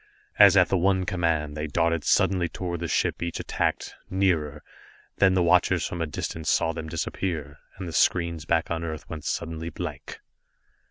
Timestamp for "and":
7.77-7.87